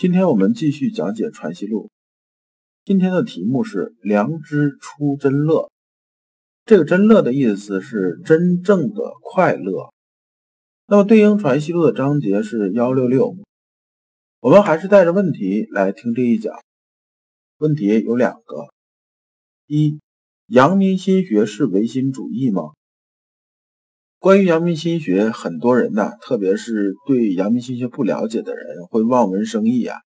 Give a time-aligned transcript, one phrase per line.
[0.00, 1.88] 今天我们继续讲解《传习录》。
[2.86, 5.70] 今天的题目是“良知出真乐”。
[6.64, 9.92] 这个“真乐”的意思是真正的快乐。
[10.86, 13.36] 那么对应《传习录》的章节是幺六六。
[14.40, 16.54] 我们还是带着问题来听这一讲。
[17.58, 18.72] 问题有两个：
[19.66, 20.00] 一。
[20.46, 22.70] 阳明心学是唯心主义吗？
[24.20, 30.02] 关于阳明心学，很多人呢，特别是对阳明心学不了解的人，会望文生义啊，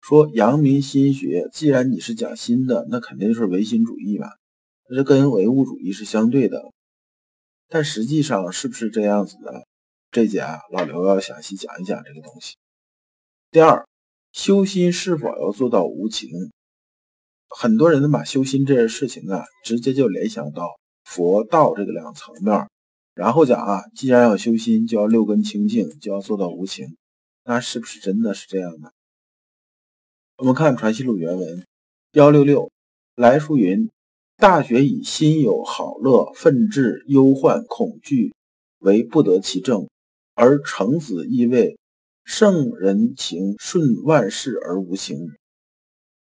[0.00, 4.26] 说阳明心学既然你是讲心的，那肯定是唯心主义嘛，
[4.92, 6.60] 这跟唯物主义是相对的。
[7.68, 9.68] 但实际上是不是这样子的？
[10.10, 12.56] 这节啊，老刘要详细讲一讲这个东西。
[13.52, 13.86] 第二，
[14.32, 16.28] 修心是否要做到无情？
[17.48, 20.66] 很多人把修心这件事情啊，直接就联想到
[21.04, 22.66] 佛道这个两层面，
[23.14, 26.96] 然后讲啊，既然要修心，就要六根清净，就要做到无情，
[27.44, 28.92] 那是不是真的是这样的？
[30.38, 31.64] 我们看《传习录》原文
[32.12, 32.70] 幺六六
[33.14, 33.90] 来书云
[34.36, 38.34] ：“大学以心有好乐、愤志、忧患、恐惧
[38.78, 39.88] 为不得其正，
[40.34, 41.78] 而成子亦谓
[42.24, 45.18] 圣人情顺万事而无情。”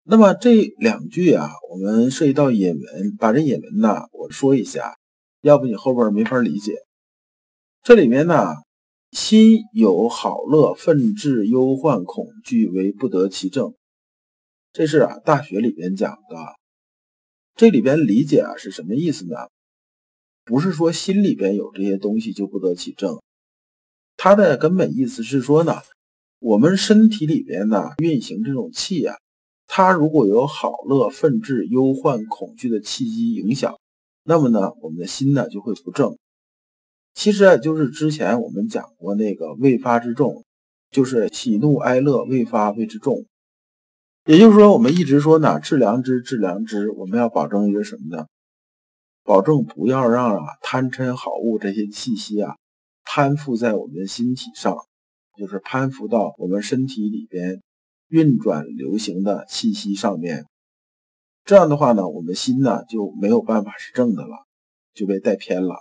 [0.04, 4.98] 那么这两句啊，我们涉及到引文，把这引文呢，我说一下，
[5.42, 6.76] 要不你后边没法理解。
[7.82, 8.54] 这里面呢，
[9.10, 13.74] 心有好乐、愤志、忧患、恐惧为不得其正，
[14.72, 16.36] 这是啊《大学》里边讲的。
[17.56, 19.36] 这里边理解啊是什么意思呢？
[20.44, 23.20] 不是说心里边有这些东西就不得其正，
[24.16, 25.74] 它的根本意思是说呢，
[26.38, 29.16] 我们身体里边呢运行这种气啊。
[29.66, 33.78] 它如果有好乐、愤志、忧患、恐惧的气机影响，
[34.24, 36.16] 那么呢，我们的心呢就会不正。
[37.14, 40.44] 其实啊，就是之前我们讲过那个未发之重，
[40.90, 43.26] 就是喜怒哀乐未发谓之重。
[44.24, 48.26] 也就是说，我们一直说呢，治良知，治良知，我们要保证一个什么呢？
[49.24, 52.56] 保证不要让啊贪嗔好恶这些气息啊
[53.04, 54.76] 攀附在我们的心体上，
[55.38, 57.60] 就是攀附到我们身体里边。
[58.08, 60.44] 运转流行的气息上面，
[61.44, 64.46] 这样的话呢，我们心呢就没有办法是正的了，
[64.94, 65.74] 就被带偏了，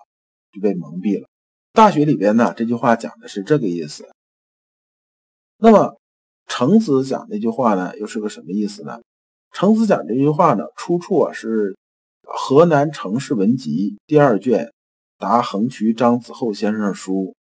[0.52, 1.28] 就被蒙蔽了。
[1.74, 4.10] 大学里边呢，这句话讲的是这个意思。
[5.58, 5.98] 那么
[6.48, 9.00] 程子讲这句话呢，又是个什么意思呢？
[9.52, 11.74] 程子讲这句话呢，出处啊是
[12.24, 14.74] 《河南城市文集》第二卷
[15.18, 17.36] 答横渠张子厚先生书。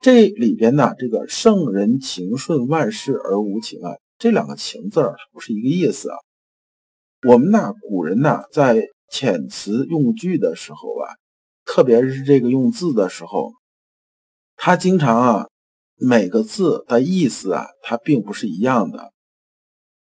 [0.00, 6.16] 这里边呢，这个圣人情顺万事而无情啊，这两个情字儿不是一个意思啊。
[7.22, 11.16] 我们呢，古人呢，在遣词用句的时候啊，
[11.66, 13.52] 特别是这个用字的时候，
[14.56, 15.48] 他经常啊，
[15.96, 19.12] 每个字的意思啊，它并不是一样的。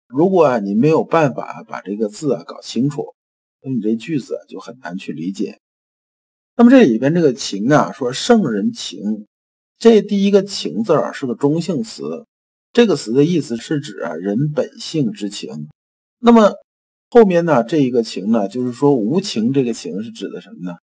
[0.07, 3.15] 如果啊，你没有办法把这个字啊搞清楚，
[3.63, 5.59] 那你这句子就很难去理解。
[6.55, 9.27] 那么这里边这个情啊，说圣人情。
[9.79, 12.27] 这第一个情字啊是个中性词，
[12.73, 15.69] 这个词的意思是指啊人本性之情。
[16.19, 16.53] 那么
[17.17, 20.77] 后面呢这一个情呢，就是说无情这个情是指的什么呢？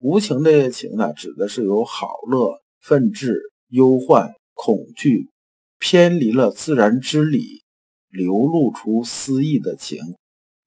[0.00, 5.30] 无情这个情呢，指的是有好乐、愤志、忧患、恐惧，
[5.78, 7.62] 偏离了自然之理，
[8.10, 9.98] 流露出私意的情，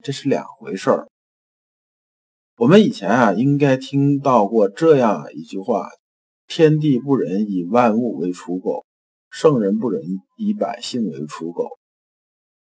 [0.02, 1.06] 这是两回事儿。
[2.56, 5.88] 我们以前啊应该听到过这样一句话。
[6.48, 8.84] 天地不仁，以万物为刍狗；
[9.30, 10.02] 圣人不仁，
[10.36, 11.68] 以百姓为刍狗。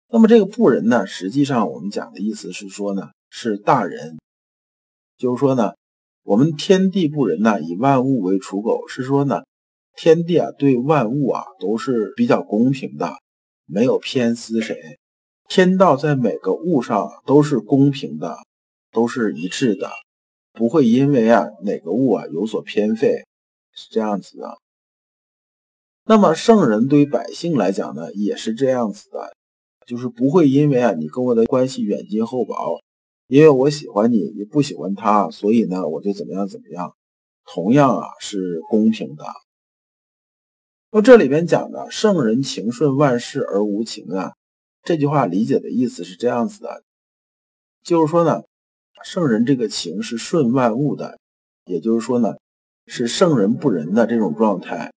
[0.09, 4.19] 那么这个不仁呢，实际上我们讲的意思是说呢，是大人，
[5.17, 5.73] 就是说呢，
[6.23, 9.43] 我们天地不仁呢，以万物为刍狗，是说呢，
[9.97, 13.15] 天地啊对万物啊都是比较公平的，
[13.67, 14.99] 没有偏私谁，
[15.49, 18.37] 天道在每个物上都是公平的，
[18.93, 19.91] 都是一致的，
[20.53, 23.25] 不会因为啊哪个物啊有所偏废。
[23.79, 24.57] 是这样子的，
[26.07, 29.36] 那么圣人对于百姓来讲呢，也是这样子的，
[29.87, 32.83] 就是不会因为啊你跟我的关系远近厚薄，
[33.29, 36.93] 因为我喜欢你，你不喜欢他，所以呢我就怎么样怎么样，
[37.45, 39.25] 同样啊是公平的。
[40.91, 44.33] 那这里边讲的“圣人情顺万事而无情”啊，
[44.83, 46.83] 这句话理解的意思是这样子的，
[47.83, 48.43] 就是说呢，
[49.05, 51.19] 圣人这个情是顺万物的，
[51.67, 52.37] 也就是说呢，
[52.87, 54.93] 是圣人不仁的这种状态。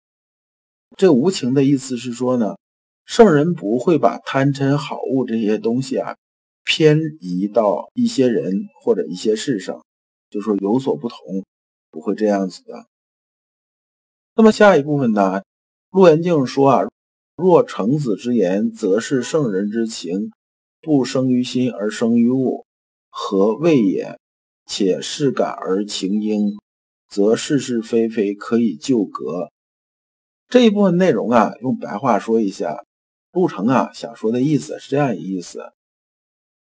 [0.95, 2.57] 这无情的意思是说呢，
[3.07, 6.17] 圣人不会把贪嗔好恶这些东西啊
[6.65, 9.81] 偏移到一些人或者一些事上，
[10.29, 11.45] 就说有所不同，
[11.89, 12.85] 不会这样子的。
[14.35, 15.41] 那么下一部分呢？
[15.89, 16.81] 陆延静说啊，
[17.37, 20.31] 若程子之言，则是圣人之情，
[20.81, 22.65] 不生于心而生于物，
[23.09, 24.19] 何谓也？
[24.65, 26.59] 且事感而情应，
[27.07, 29.49] 则是是非非可以就格。
[30.49, 32.83] 这一部分内容啊，用白话说一下，
[33.37, 35.71] 陆程啊想说的意思是这样一个意思。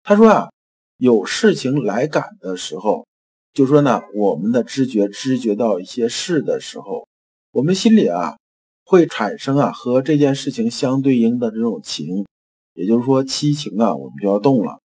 [0.03, 0.51] 他说啊，
[0.97, 3.07] 有事情来感的时候，
[3.53, 7.07] 就说呢，我们的知觉知觉到一些事的时候。
[7.53, 8.37] 我们心里啊，
[8.85, 12.27] 会产生啊和这件事情相对应的这种情，
[12.75, 14.79] 也就是说七情啊，我们就要动了。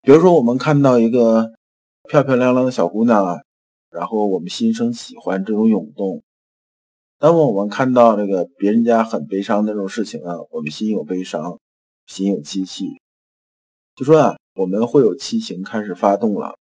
[0.00, 1.52] 比如说，我们看到一个
[2.08, 3.40] 漂漂亮亮的小姑娘啊，
[3.90, 6.22] 然后我们心生喜欢，这种涌动。
[7.26, 11.58] 那么我们看到这个别人家很悲伤的这种事情啊，我们心有悲伤，
[12.06, 13.00] 心有戚戚，
[13.96, 16.58] 就说啊，我们会有七情开始发动了。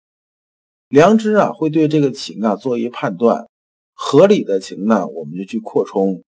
[0.90, 3.46] 良知啊，会对这个情啊做一判断。
[3.94, 6.22] 合理的情呢，我们就去扩充，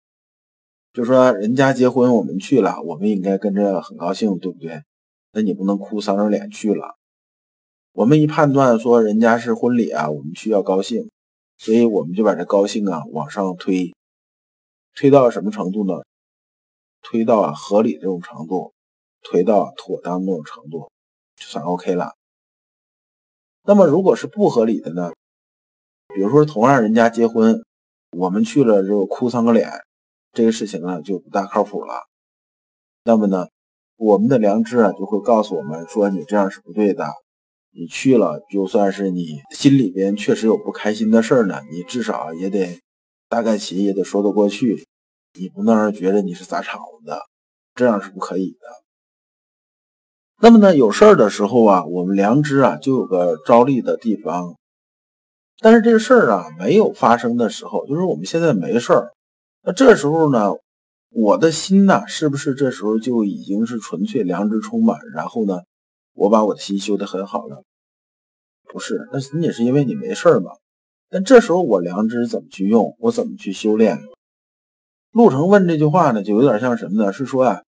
[0.94, 4.82] 就说人家结婚我们去了，我们应该跟着很高兴，对不对？
[5.34, 6.96] 那你不能哭丧着脸去了。
[7.92, 11.10] 我们一判断说人家是婚礼啊，我们需要高兴，
[11.58, 13.92] 所以我们就把这高兴啊往上推，
[14.94, 15.94] 推到什么程度呢？
[17.02, 18.72] 推到合理这种程度，
[19.22, 20.90] 推到妥当那种程度，
[21.36, 22.12] 就算 OK 了。
[23.64, 25.12] 那么如果是不合理的呢？
[26.14, 27.64] 比如说，同样人家结婚，
[28.16, 29.70] 我们去了之后哭丧个脸，
[30.32, 31.94] 这个事情呢就不大靠谱了。
[33.04, 33.48] 那么呢，
[33.96, 37.06] 我们的良知啊就会告诉我们说，你这样是不对的。
[37.74, 42.80] 你去了，就算是你心里边确实有不开心的事儿呢，你至少也得
[43.32, 44.86] 大概齐也得说得过去。
[45.32, 47.18] 你不能让人觉得你是砸场子的，
[47.74, 48.58] 这样是不可以的。
[50.42, 54.58] 那么呢，有事儿的时候啊，我们良知啊就有个着力的地方。
[55.60, 59.14] 但是这个事儿啊，没有发生的时候，就是我们现在没事儿。
[59.62, 60.50] 那这时候呢，
[61.08, 64.98] 我的心呢，是不是这时候就已经是纯粹良知充满？
[65.14, 65.60] 然后呢，
[66.12, 67.64] 我把我的心修得很好了？
[68.64, 70.50] 不是，那仅仅是因为你没事儿嘛。
[71.12, 72.96] 但这时候我良知怎么去用？
[72.98, 74.00] 我怎么去修炼？
[75.12, 77.12] 陆程问这句话呢，就有点像什么呢？
[77.12, 77.62] 是说啊，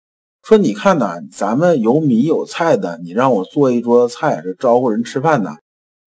[0.43, 5.57] 说你看呐，咱们有米有菜的，你让我做一桌子菜，这招呼人吃饭呢？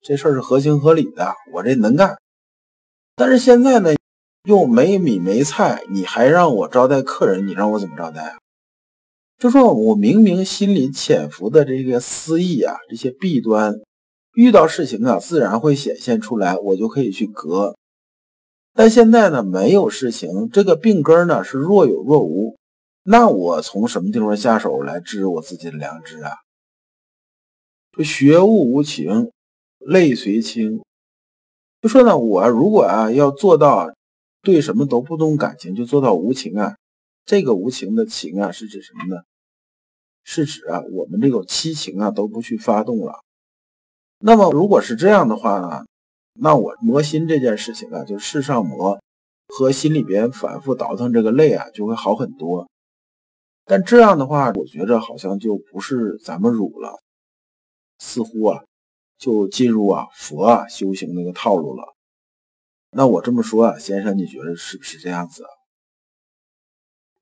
[0.00, 2.16] 这事儿是合情合理的，我这能干。
[3.16, 3.94] 但是现在呢，
[4.48, 8.38] 又没米没菜，你还让我招待客人，你让我怎么招待啊？
[9.38, 13.74] 就说我明明心里潜伏的这个私意啊，这些弊端，
[14.36, 17.74] 遇到事情啊，自然会显现出来，我就可以去隔。
[18.74, 22.56] 但现在呢，没有事情，这个病根呢是若有若无，
[23.02, 26.32] 那我从什么地方下手来治我自己的良知啊？
[27.96, 29.32] 就学物无情。
[29.78, 30.82] 泪随清，
[31.80, 33.94] 就说呢，我如果啊要做到
[34.42, 36.76] 对什么都不动感情，就做到无情啊。
[37.24, 39.22] 这个无情的情啊，是指什么呢？
[40.24, 43.20] 是指啊，我们这种七情啊都不去发动了。
[44.18, 45.84] 那么如果是这样的话呢，
[46.34, 49.00] 那我磨心这件事情啊，就世上磨
[49.48, 52.68] 和心里边反复倒腾这个泪啊，就会好很多。
[53.64, 57.00] 但这样的话，我觉着好像就不是咱们儒了，
[57.98, 58.62] 似乎啊。
[59.18, 61.94] 就进入啊佛啊修行那个套路了。
[62.90, 65.42] 那我这么说啊，先生，你觉得是不是这样子？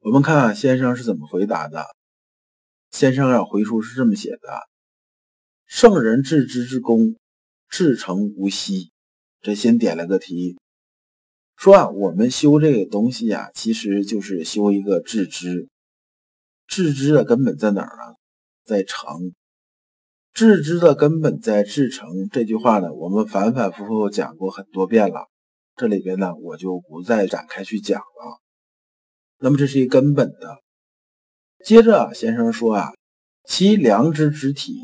[0.00, 1.84] 我们看先生是怎么回答的。
[2.90, 4.68] 先生啊回书是这么写的：
[5.66, 7.16] 圣人至知之功，
[7.68, 8.92] 至诚无息。
[9.40, 10.58] 这先点了个题，
[11.56, 15.68] 说啊，我们修这个东西呀，其实就是修一个致知。
[16.66, 18.16] 致知的根本在哪儿啊？
[18.64, 19.34] 在诚。
[20.32, 25.28] 致知的根本在至诚这句话呢，我们反反复复讲过很多遍了，
[25.76, 28.40] 这里边呢我就不再展开去讲了。
[29.38, 30.56] 那么这是一根本的。
[31.64, 32.94] 接着啊先生说啊，
[33.44, 34.80] 其良知之体，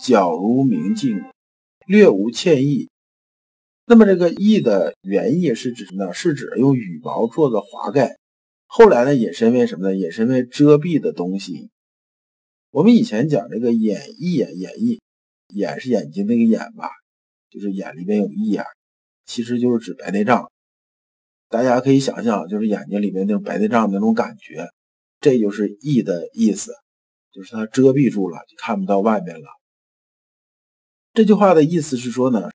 [0.00, 1.22] 皎如明镜，
[1.86, 2.88] 略无歉意。
[3.84, 6.12] 那么这个意的原意是指什么呢？
[6.14, 8.16] 是指用羽毛做的华盖，
[8.66, 9.94] 后来呢引申为什么呢？
[9.94, 11.68] 引申为遮蔽的东西。
[12.70, 15.00] 我们以前讲这个眼翳眼，眼翳
[15.48, 16.88] 眼是眼睛那个眼吧，
[17.50, 18.64] 就是眼里面有翳啊，
[19.26, 20.50] 其实就是指白内障。
[21.50, 24.68] 大家可以想象，就是眼睛里面那种白内障那种感觉，
[25.20, 26.72] 这就是翳的意思，
[27.32, 29.59] 就是它遮蔽住了，就看不到外面了。
[31.12, 32.50] 这句话的意思是说呢，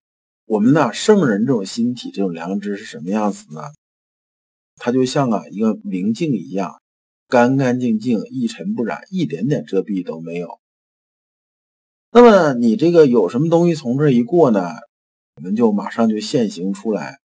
[0.46, 3.62] 我们呢圣人这种心体这种良知是什么样子呢？
[4.78, 6.82] 它就像啊一个明镜一样，
[7.28, 10.60] 干干净净，一尘不染，一点点遮蔽都没有。
[12.12, 14.70] 那么你这个有什么东西从这一过呢，
[15.36, 17.20] 我们就马上就现形出来。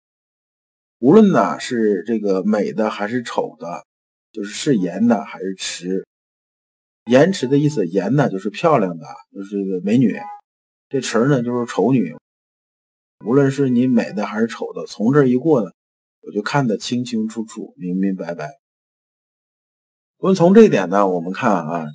[0.98, 3.86] 无论呢是这个美的还是丑的，
[4.31, 6.07] 就是是颜的还是池。
[7.05, 10.12] 颜池的意思，颜呢就是漂亮的，就是这个美女；
[10.89, 12.15] 这词儿呢就是丑女。
[13.25, 15.72] 无论是你美的还是丑的，从这一过呢，
[16.22, 18.50] 我就看得清清楚楚、明明白白。
[20.17, 21.86] 我们从这一点呢，我们看啊，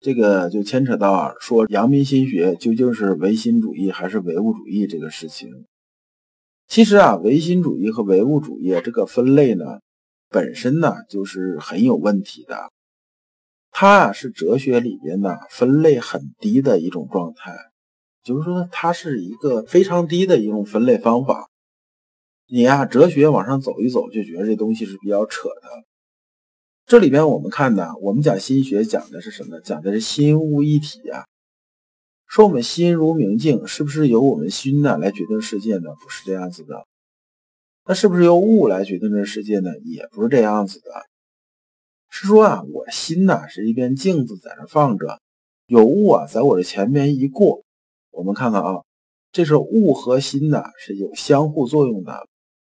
[0.00, 5.48] 这个就牵扯到啊，说阳明心学究竟是唯心主义还是唯物主义这个事情。
[6.66, 9.64] 其实啊，唯心主义和唯物主义这个分类呢，
[10.28, 12.70] 本身呢就是很有问题的。
[13.70, 17.52] 它啊是哲学里边呢分类很低的一种状态，
[18.24, 21.50] 就是说它是一个非常低的一种分类方法。
[22.46, 25.84] 你呀，哲学往上走一走，就觉得这东西是比较扯的。
[26.86, 29.60] 这里边我们看呢，我们讲心学讲的是什么？
[29.60, 31.24] 讲的是心物一体啊。
[32.26, 35.90] 说我们心如明镜，是不是由我们心呢来决定世界呢？
[36.02, 36.86] 不是这样子的。
[37.86, 39.70] 那是不是由物来决定这世界呢？
[39.84, 40.90] 也不是这样子的。
[42.10, 45.20] 是说啊，我心呢是一面镜子在那放着，
[45.66, 47.63] 有物啊在我的前面一过，
[48.14, 48.82] 我们看看啊，
[49.32, 52.26] 这是物和心呢是有相互作用的。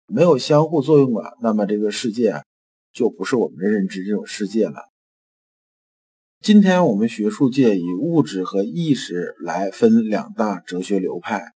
[0.09, 2.45] 没有相互作用了，那么这个世界
[2.93, 4.89] 就不是我们的认知这种世界了。
[6.41, 11.55] 今天我们学术界以物质和意识来分两大哲学流派，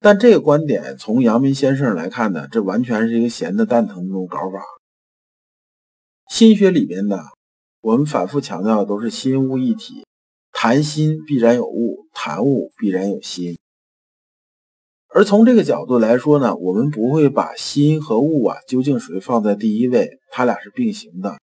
[0.00, 4.60] 但这个观点从阳明先生来看呢，这完全是一个闲的蛋疼那种搞法。
[6.28, 7.16] 心学里边呢，
[7.80, 10.04] 我们反复强调的都是心物一体，
[10.58, 13.58] 谈心必然有物，谈物必然有心。
[15.08, 21.36] 而从这个角度来说呢，我们不会把心和物啊究竟谁放在第一位，它俩是并行的。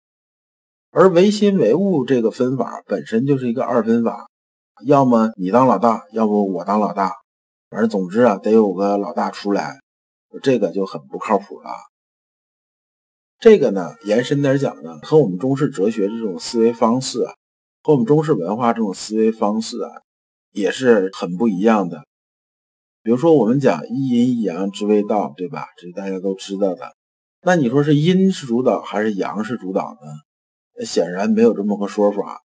[0.93, 4.29] 而唯心唯物这个分法本身就是一个二分法，
[4.87, 7.13] 要么你当老大，要不我当老大，
[7.69, 9.81] 反正总之啊，得有个老大出来，
[10.41, 11.71] 这个就很不靠谱了。
[13.41, 17.33] 这个呢，延伸点讲呢，和我们中式哲学这种思维方式啊，
[17.83, 19.91] 和我们中式文化这种思维方式啊，
[20.53, 22.05] 也是很不一样的。
[23.03, 25.67] 比如说，我们讲一阴一阳之谓道，对吧？
[25.79, 26.95] 这是大家都知道的。
[27.43, 30.85] 那你说是阴是主导还是阳是主导呢？
[30.85, 32.43] 显然没有这么个说法。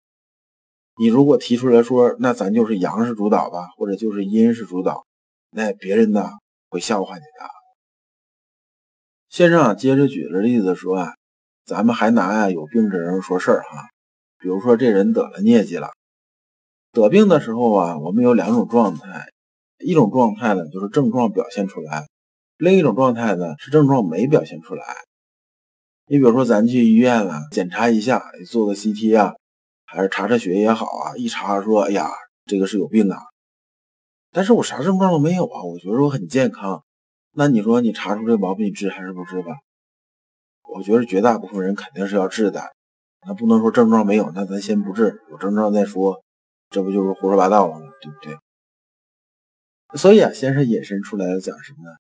[0.97, 5.05] 你如果提出来说，那咱就是阳是主导吧，或者就是阴是主导，
[5.51, 6.31] 那别人呢
[6.69, 7.51] 会笑话你的。
[9.29, 11.15] 先生啊，接着举个例子说啊，
[11.65, 13.89] 咱们还拿呀有病的人说事儿哈。
[14.45, 15.89] 比如说这人得了疟疾了，
[16.93, 19.31] 得病的时候啊，我们有两种状态，
[19.79, 22.07] 一种状态呢就是症状表现出来，
[22.59, 24.85] 另一种状态呢是症状没表现出来。
[26.05, 29.33] 你比如说，咱去医院了，检查一下，做个 CT 啊，
[29.87, 32.11] 还是查查血也好啊，一查说，哎呀，
[32.45, 33.19] 这个是有病啊。
[34.31, 36.85] 但是我啥症状都没有啊，我觉得我很健康。
[37.33, 39.55] 那你说你查出这毛病，治还是不治吧？
[40.65, 42.74] 我觉得绝大部分人肯定是要治的。
[43.27, 46.23] 那不能说症状没有，那咱先不治，有症状再说，
[46.71, 47.87] 这不就是胡说八道了吗？
[48.01, 48.39] 对不对？
[49.99, 51.97] 所以啊，先生引申出来的讲什么呢？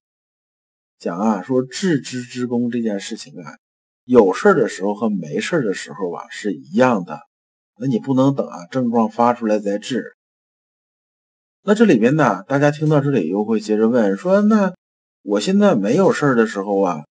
[0.98, 3.52] 讲啊，说治之之功这件事情啊。
[4.04, 7.20] 有事的时候和没事的时候啊是一样的，
[7.78, 10.14] 那你不能等啊症状发出来再治。
[11.62, 14.74] 那这里边呢，大家听到这里又会接着问说：那
[15.22, 17.04] 我现在没有事的时候啊，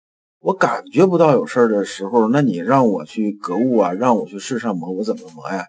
[0.40, 5.66] 我感觉不到有事儿的时候，那你让我去格物啊，让我去世上磨，我怎么磨呀？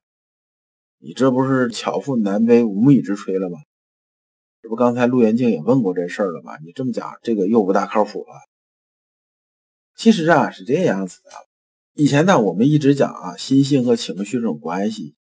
[0.99, 3.57] 你这不是巧妇难为无米之炊了吗？
[4.61, 6.57] 这不刚才陆元静也问过这事儿了吗？
[6.63, 8.33] 你这么讲，这个又不大靠谱了。
[9.93, 11.31] 其实啊是这样子的，
[11.95, 15.15] 以前呢我们一直讲啊心性和情绪这种关系，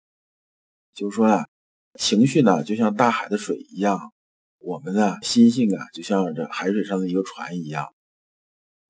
[0.94, 1.48] 就是说啊
[1.96, 4.14] 情绪呢就像大海的水一样，
[4.60, 7.88] 我们呢心性啊就像这海水上的一个船一样。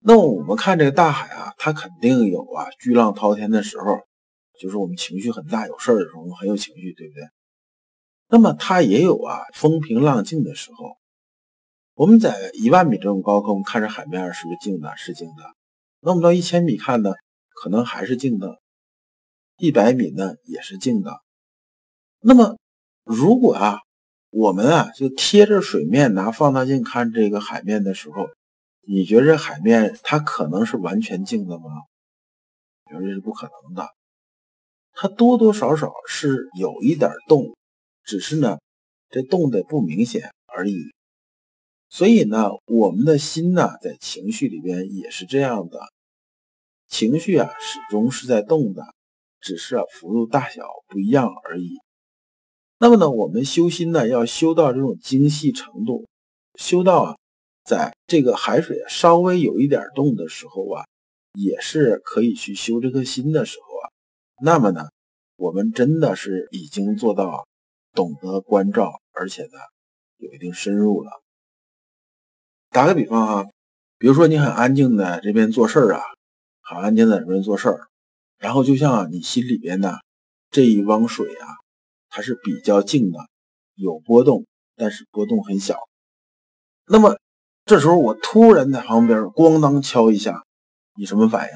[0.01, 3.99] 那我们看这个大海啊，它肯定有啊巨浪滔天的时候，
[4.59, 7.23] 就是我们情绪很大有事儿的时候，我们很有情绪，对不对？
[8.29, 10.97] 那么它也有啊风平浪静的时候。
[11.95, 14.95] 我们在一万米这种高空看着海面是不是静的？
[14.95, 15.43] 是静的。
[15.99, 17.11] 那我们到一千米看呢，
[17.61, 18.47] 可能还是静的；
[19.57, 21.19] 一百米呢也是静的。
[22.21, 22.57] 那么，
[23.03, 23.79] 如果啊，
[24.29, 28.29] 我们啊就贴着水面拿放大镜看这个海面的时候，
[28.81, 31.65] 你觉着海面它可能是完全静的吗？
[32.89, 33.88] 绝对是不可能的，
[34.93, 37.55] 它多多少少是有一点动，
[38.03, 38.59] 只是呢，
[39.09, 40.91] 这动的不明显而已。
[41.88, 45.79] 所以呢，我们的心呢，在情绪里边也是这样的，
[46.88, 48.83] 情绪啊，始终是在动的，
[49.39, 51.77] 只是啊，幅度大小不一样而已。
[52.79, 56.07] 那么呢，我们修心呢，要修到这种精细程度，
[56.55, 57.17] 修到啊，
[57.69, 60.83] 在这个海水稍微有一点动的时候啊。
[61.33, 63.85] 也是可以去修这颗心的时候啊，
[64.41, 64.89] 那么呢，
[65.35, 67.47] 我们真的是已经做到
[67.93, 69.59] 懂得关照，而且呢，
[70.17, 71.11] 有一定深入了。
[72.71, 73.49] 打个比方哈，
[73.99, 76.01] 比如说你很安静的这边做事儿啊，
[76.61, 77.88] 很安静的这边做事儿，
[78.39, 79.99] 然后就像你心里边呢
[80.49, 81.47] 这一汪水啊，
[82.09, 83.19] 它是比较静的，
[83.75, 85.77] 有波动，但是波动很小。
[86.88, 87.19] 那么
[87.69, 90.43] 这时候我突然在旁边咣当敲一下。
[90.97, 91.53] 你什么反应？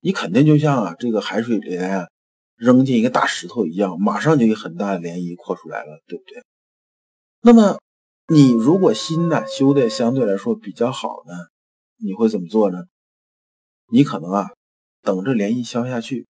[0.00, 2.06] 你肯定就像啊，这个海水里啊
[2.56, 6.42] 扔进一个大石头一样，马上就有很大的涟漪扩出来了，对不对？
[7.42, 7.78] 那么
[8.28, 11.34] 你如果心呢修的相对来说比较好呢，
[11.98, 12.78] 你会怎么做呢？
[13.92, 14.52] 你可能啊
[15.02, 16.26] 等着涟漪消下去，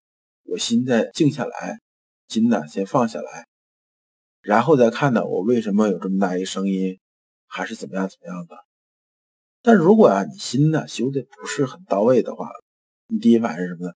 [0.47, 1.79] 我心再静下来，
[2.27, 3.47] 心呢先放下来，
[4.43, 6.99] 然后再看呢我为什么有这么大一声音，
[7.55, 8.57] 还是怎么样怎么样的。
[9.63, 12.51] 但如果啊，你心呢修的不是很到位的话，
[13.07, 13.93] 你第一反应是什么呢？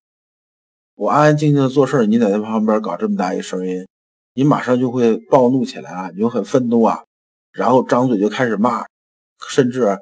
[0.95, 3.87] 我安安静静的做事你在那旁边搞这么大一声音，
[4.35, 7.05] 你马上就会暴怒起来啊，你就很愤怒啊，
[7.53, 8.87] 然后张嘴就开始骂，
[9.49, 10.01] 甚至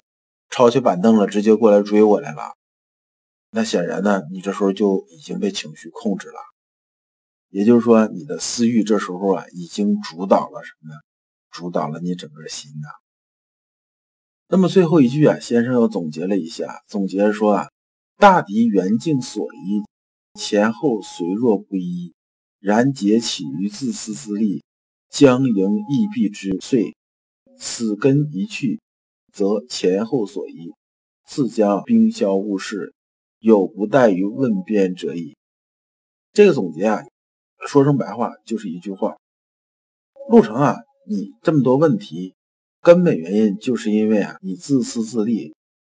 [0.51, 2.53] 抄起板凳了，直接过来追我来了。
[3.51, 6.39] 那显然呢，你这时候就已经被情绪控制了，
[7.49, 11.01] 也就是说，你的私欲这时候啊，已经主导了什么呢？
[11.51, 13.06] 主导了你整个心呐。
[14.49, 17.69] 那么最后一句啊，先生又总结了一下，总结说啊，
[18.17, 19.83] 大敌圆境所依，
[20.39, 22.15] 前后虽若不一，
[22.61, 24.63] 然结起于自私自利，
[25.11, 26.95] 将迎亦必之遂。
[27.59, 28.81] 此根一去，
[29.33, 30.73] 则前后所依，
[31.27, 32.95] 自将冰消物事，
[33.41, 35.37] 有不待于问辩者矣。
[36.33, 37.03] 这个总结啊，
[37.67, 39.17] 说成白话就是一句话：
[40.31, 40.77] 陆程啊，
[41.09, 42.36] 你这么多问题。
[42.87, 45.57] 根本原因就是因为啊，你自私自利、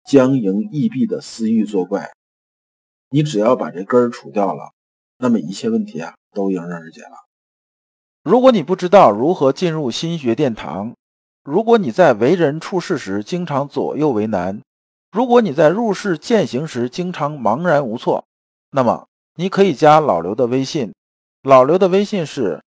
[0.09, 2.09] 将赢易弊的私欲作怪。
[3.11, 4.71] 你只要把这根儿除掉了，
[5.19, 7.11] 那么一切问题啊都迎刃而解了。
[8.23, 10.95] 如果你不知道如何进入心学殿堂，
[11.43, 14.59] 如果你在为人处事时经常左右为难，
[15.11, 18.25] 如果你在入世践行时经常茫然无措，
[18.71, 20.91] 那么你可以加老刘的微信。
[21.43, 22.59] 老刘的微信是。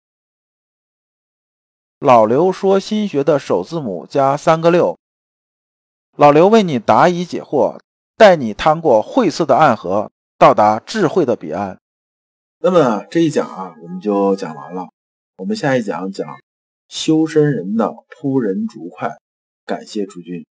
[2.03, 4.99] 老刘说：“心学的首字母加三个六。”
[6.19, 7.79] 老刘为你答疑解惑，
[8.17, 11.79] 带你趟过晦涩的暗河，到达智慧的彼岸。
[12.59, 14.88] 那么这一讲啊，我们就讲完了。
[15.37, 16.27] 我们下一讲讲
[16.88, 19.17] 修身人的扑人竹快。
[19.65, 20.45] 感谢诸君。